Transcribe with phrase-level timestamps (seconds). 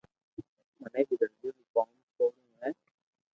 [0.79, 2.69] مني بي درزو رون ڪوم سوڙووو ھي